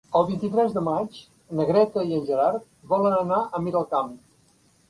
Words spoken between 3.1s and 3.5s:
anar